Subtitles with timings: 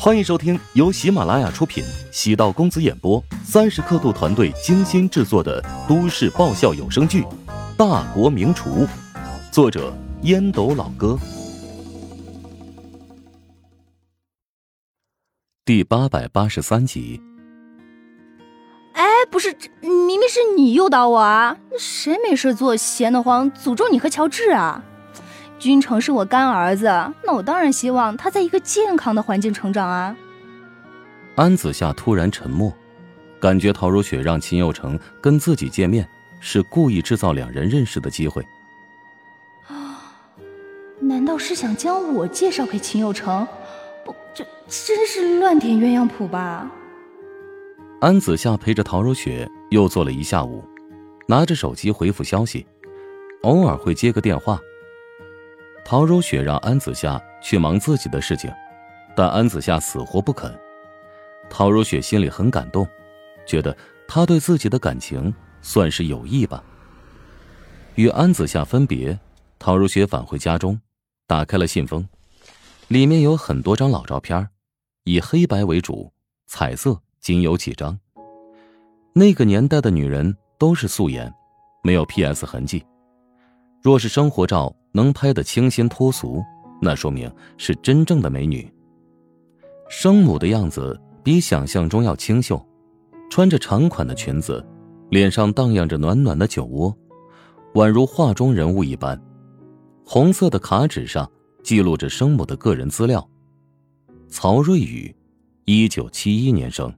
[0.00, 7.22] 欢迎收听由喜马拉雅出品、喜道公子演播、三十刻度团队精心制作的都市爆笑有声剧
[7.76, 8.86] 《大国名厨》，
[9.50, 9.92] 作者
[10.22, 11.18] 烟斗老哥，
[15.64, 17.20] 第八百八十三集。
[18.92, 21.56] 哎，不是，明明是你诱导我啊！
[21.76, 24.84] 谁没事做闲得慌，诅咒你和乔治啊？
[25.58, 26.86] 君成是我干儿子，
[27.24, 30.16] 那我当然希望他在一个健康的环境成长啊。
[31.34, 32.72] 安子夏突然沉默，
[33.40, 36.08] 感觉陶如雪让秦佑成跟自己见面，
[36.40, 38.42] 是故意制造两人认识的机会。
[39.68, 40.02] 啊，
[41.00, 43.46] 难道是想将我介绍给秦佑成？
[44.04, 46.70] 不，这真是乱点鸳鸯谱吧？
[48.00, 50.64] 安子夏陪着陶如雪又坐了一下午，
[51.26, 52.64] 拿着手机回复消息，
[53.42, 54.60] 偶尔会接个电话。
[55.90, 58.52] 陶如雪让安子夏去忙自己的事情，
[59.16, 60.54] 但安子夏死活不肯。
[61.48, 62.86] 陶如雪心里很感动，
[63.46, 63.74] 觉得
[64.06, 66.62] 他对自己的感情算是有意吧。
[67.94, 69.18] 与安子夏分别，
[69.58, 70.78] 陶如雪返回家中，
[71.26, 72.06] 打开了信封，
[72.88, 74.46] 里面有很多张老照片，
[75.04, 76.12] 以黑白为主，
[76.46, 77.98] 彩色仅有几张。
[79.14, 81.32] 那个年代的女人都是素颜，
[81.82, 82.84] 没有 P.S 痕迹。
[83.88, 84.70] 若是生活照。
[84.92, 86.42] 能拍得清新脱俗，
[86.82, 88.70] 那说明是真正的美女。
[89.88, 92.60] 生母的样子比想象中要清秀，
[93.30, 94.66] 穿着长款的裙子，
[95.10, 96.92] 脸上荡漾着暖暖的酒窝，
[97.74, 99.18] 宛如画中人物一般。
[100.04, 101.30] 红色的卡纸上
[101.62, 103.26] 记录着生母的个人资料：
[104.28, 105.14] 曹瑞宇，
[105.64, 106.92] 一九七一年生。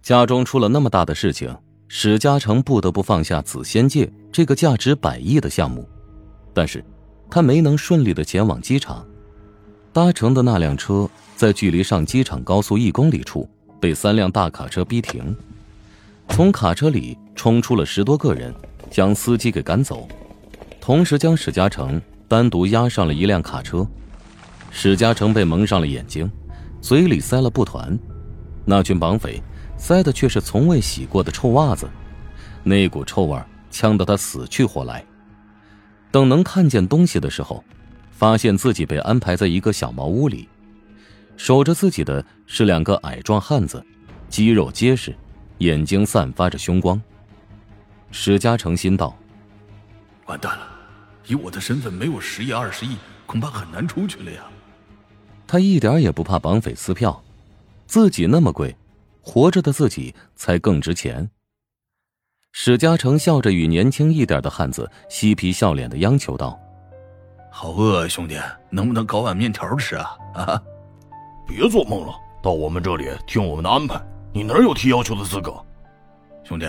[0.00, 1.54] 家中出了那么大的事情。
[1.94, 5.86] 史嘉诚不得不放下紫仙界这个价值百亿的项目，
[6.54, 6.82] 但是，
[7.30, 9.06] 他没能顺利的前往机场。
[9.92, 13.46] 搭乘的那辆车在距离上机场高速一公里处
[13.78, 15.36] 被三辆大卡车逼停，
[16.30, 18.54] 从卡车里冲出了十多个人，
[18.90, 20.08] 将司机给赶走，
[20.80, 23.86] 同时将史嘉诚单独押上了一辆卡车。
[24.70, 26.32] 史嘉诚被蒙上了眼睛，
[26.80, 27.98] 嘴里塞了布团，
[28.64, 29.42] 那群绑匪。
[29.82, 31.90] 塞的却是从未洗过的臭袜子，
[32.62, 33.36] 那股臭味
[33.68, 35.04] 呛得他死去活来。
[36.12, 37.64] 等能看见东西的时候，
[38.12, 40.48] 发现自己被安排在一个小茅屋里，
[41.36, 43.84] 守着自己的是两个矮壮汉子，
[44.28, 45.12] 肌肉结实，
[45.58, 47.02] 眼睛散发着凶光。
[48.12, 49.18] 史嘉诚心道
[50.26, 50.64] ：“完蛋了，
[51.26, 54.44] 以我的身份，没有十亿、二十亿，恐怕很难出去了呀。”
[55.44, 57.20] 他一点也不怕绑匪撕票，
[57.88, 58.76] 自己那么贵。
[59.22, 61.30] 活着的自己才更值钱。
[62.50, 66.58] 史嘉诚笑着与年轻一点的汉子嬉皮笑脸的央求道
[67.50, 68.38] ：“好饿啊，兄弟，
[68.68, 70.10] 能不能搞碗面条吃啊？
[70.34, 70.62] 啊！
[71.48, 72.12] 别做梦了，
[72.42, 73.98] 到我们这里听我们的安排，
[74.34, 75.54] 你哪有提要求的资格？
[76.44, 76.66] 兄弟，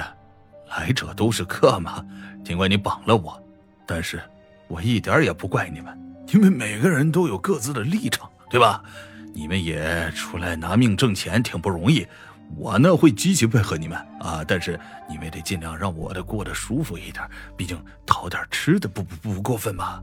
[0.69, 2.05] 来者都是客嘛。
[2.45, 3.41] 尽管你绑了我，
[3.85, 4.21] 但是
[4.67, 5.97] 我一点也不怪你们，
[6.33, 8.81] 因为每个人都有各自的立场，对吧？
[9.33, 12.07] 你们也出来拿命挣钱，挺不容易。”
[12.55, 17.23] 我呢会积极配合你们啊，但是你们也得尽量让我的过得舒服一点，
[17.57, 20.01] 毕竟讨点吃的不不不过分吧？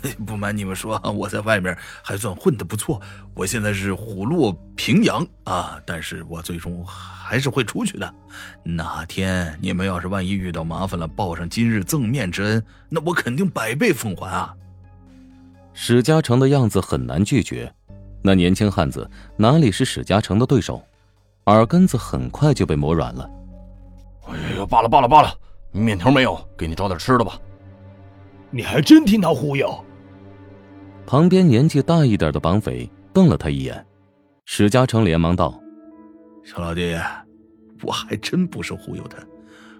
[0.26, 2.98] 不瞒你们说，我在外面还算混得不错，
[3.34, 8.14] 我现在是虎落平阳啊，但是我最终还是会出去的。
[8.62, 14.54] 哪天你们要是万一遇到麻烦了，报上今日赠面之恩，那我肯定百倍奉还啊！
[15.74, 17.70] 史嘉诚的样子很难拒绝，
[18.22, 20.82] 那年轻汉子哪里是史嘉诚的对手？
[21.50, 23.28] 耳根子很快就被磨软了。
[24.26, 25.34] 哎呀，罢了罢了罢了，
[25.72, 27.38] 面条没有，给你找点吃的吧。
[28.50, 29.84] 你还真听他忽悠？
[31.06, 33.84] 旁边年纪大一点的绑匪瞪了他一眼，
[34.44, 35.60] 史嘉诚连忙道
[36.44, 36.96] ：“小老弟，
[37.82, 39.18] 我还真不是忽悠他。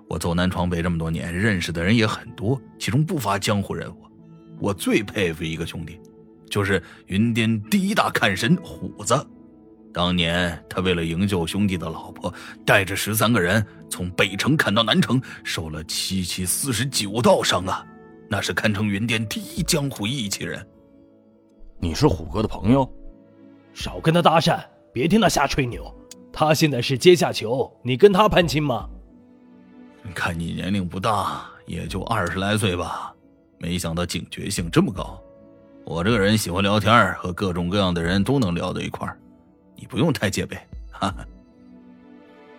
[0.09, 3.97] 我走南闯北这么多年，认识的人也很多，其中不乏江湖人物。
[4.59, 6.01] 我最佩服一个兄弟，
[6.49, 9.15] 就是云巅第一大看神虎子。”
[9.93, 12.33] 当年他为了营救兄弟的老婆，
[12.65, 17.85] 带着十三个人从北城砍到南城，受了七七四十九道伤啊！
[18.29, 20.65] 那是堪称云巅第一江湖义气人。
[21.81, 22.89] 你是虎哥的朋友，
[23.75, 25.93] 少跟他搭讪，别听他瞎吹牛。
[26.33, 28.89] 他现在是阶下囚，你跟他攀亲吗？
[30.15, 33.13] 看你年龄不大，也就二十来岁吧，
[33.59, 35.21] 没想到警觉性这么高。
[35.85, 39.19] 我这个人喜欢聊天，和各种各样的人都能聊到一块儿。
[39.81, 40.57] 你不用太戒备，
[40.93, 41.27] 哈哈。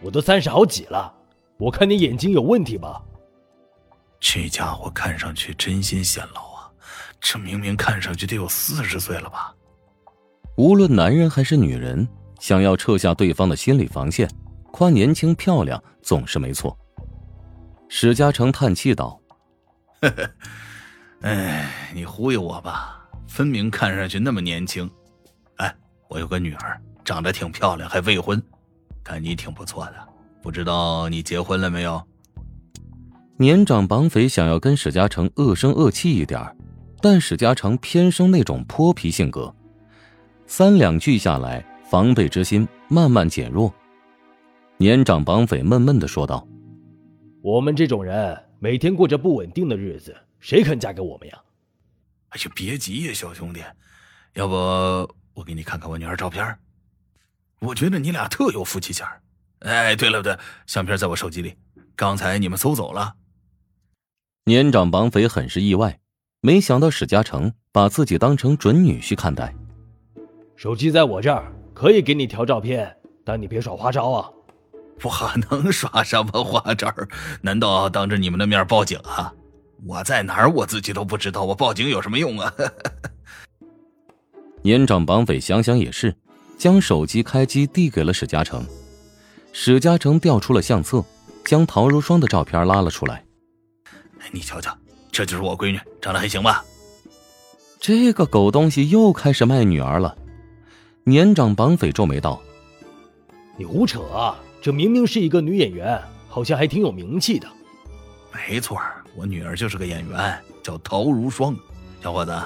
[0.01, 1.13] 我都三十好几了，
[1.57, 2.99] 我看你眼睛有问题吧？
[4.19, 6.71] 这家伙看上去真心显老啊，
[7.19, 9.53] 这明明看上去得有四十岁了吧？
[10.57, 12.07] 无论男人还是女人，
[12.39, 14.27] 想要撤下对方的心理防线，
[14.71, 16.75] 夸年轻漂亮总是没错。
[17.87, 19.21] 史嘉诚叹气道
[20.01, 20.31] ：“呵呵，
[21.21, 24.89] 哎，你忽悠我吧，分明看上去那么年轻。
[25.57, 25.75] 哎，
[26.09, 26.81] 我有个女儿，
[27.11, 28.41] 长得挺漂亮，还未婚，
[29.03, 29.95] 看你挺不错的，
[30.41, 32.01] 不知道你结婚了没有？”
[33.35, 36.55] 年长绑匪想要跟史嘉诚恶声恶气一点
[37.01, 39.53] 但史嘉诚偏生那种泼皮性格，
[40.47, 43.73] 三两句下来，防备之心慢慢减弱。
[44.77, 46.47] 年长绑匪闷闷的说道
[47.43, 51.37] ：“我们这种人每天过着不稳定的日子，谁肯嫁给我们呀？”
[52.31, 53.61] 哎呀，别急呀，小兄弟，
[54.35, 54.55] 要不
[55.33, 56.57] 我给你看看我女儿照片？
[57.61, 59.07] 我觉得你俩特有夫妻相。
[59.59, 61.55] 哎，对了对，相片在我手机里，
[61.95, 63.13] 刚才你们搜走了。
[64.45, 65.99] 年长绑匪很是意外，
[66.41, 69.53] 没想到史嘉诚把自己当成准女婿看待。
[70.55, 74.29] 手机在我这儿，可以给你调照片，但你别耍花招啊！
[75.03, 75.11] 我
[75.49, 76.91] 能耍什么花招？
[77.41, 79.31] 难道当着你们的面报警啊？
[79.85, 82.51] 我在哪儿我自己都不知道，我报警有什么用啊？
[84.63, 86.15] 年长绑匪想想也是，
[86.61, 88.63] 将手机开机递给了史嘉诚。
[89.51, 91.03] 史嘉诚调出了相册，
[91.43, 93.25] 将陶如霜的照片拉了出来。
[94.31, 94.77] 你瞧瞧，
[95.11, 96.63] 这就是我闺女，长得还行吧？
[97.79, 100.15] 这个狗东西又开始卖女儿了。
[101.03, 102.39] 年长绑匪皱眉道
[103.57, 104.39] ：“你胡扯啊！
[104.61, 105.99] 这明明是一个女演员，
[106.29, 107.47] 好像还挺有名气的。”
[108.31, 108.79] 没错，
[109.15, 111.57] 我女儿就是个演员，叫陶如霜。
[112.03, 112.39] 小伙子，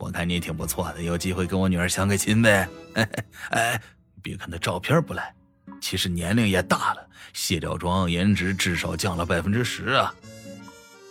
[0.00, 2.66] 我看你挺不错的，有机会跟我女儿相个亲呗？
[3.50, 3.80] 哎，
[4.22, 5.34] 别看她照片不赖，
[5.78, 10.14] 其实年龄也大了，卸掉妆，颜值至少降了百分之十啊！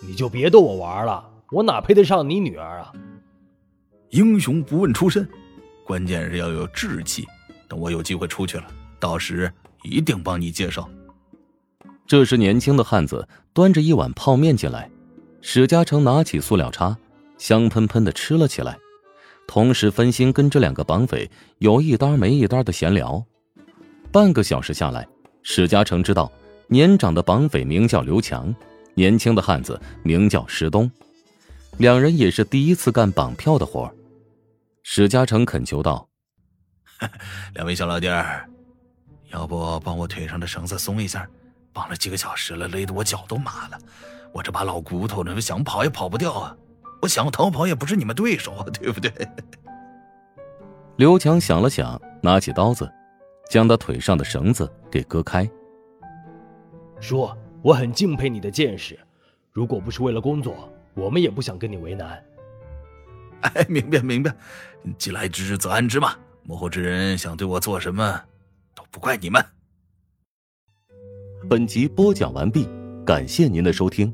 [0.02, 2.92] 你就别逗我玩了，我哪配得上你女儿啊？
[4.10, 5.30] 英雄不问出身，
[5.86, 7.28] 关键是要有志气。
[7.68, 8.66] 等我有机会出去了，
[9.00, 9.54] 到时
[9.84, 10.90] 一定帮你介绍。
[12.08, 14.90] 这时，年轻的汉子端着一碗泡面进来，
[15.42, 16.98] 史嘉诚拿起塑料叉，
[17.40, 18.78] 香喷喷的吃了起来，
[19.48, 21.28] 同时分心跟这两个绑匪
[21.58, 23.26] 有一搭没一搭的闲聊。
[24.12, 25.08] 半个小时下来，
[25.42, 26.32] 史嘉诚知道
[26.68, 28.54] 年长的绑匪名叫刘强。
[28.96, 30.92] 年轻的汉子名叫石东，
[31.78, 33.90] 两人也是第一次干绑票的活
[34.84, 36.10] 史嘉诚恳求道
[37.56, 38.46] ：“两位小老弟儿，
[39.32, 41.26] 要不帮我腿上的绳子松一下？
[41.72, 43.80] 绑了几个小时了，勒得我脚都麻了。
[44.34, 46.58] 我这把老骨头，呢，想跑也跑不掉啊！
[47.02, 49.12] 我想逃跑也不是你们对手啊，对不对？”
[50.98, 52.92] 刘强想了想，拿起刀子，
[53.50, 55.50] 将他腿上的绳子给割开，
[57.00, 57.30] 叔。
[57.62, 58.98] 我很敬佩你的见识，
[59.52, 62.24] 如果不是为了工作，我们也不想跟你为难。
[63.42, 64.34] 哎，明白明白，
[64.98, 66.16] 既来之则安之嘛。
[66.44, 68.22] 幕后之人想对我做什么，
[68.74, 69.44] 都不怪你们。
[71.50, 72.68] 本集播讲完毕，
[73.06, 74.14] 感谢您的收听。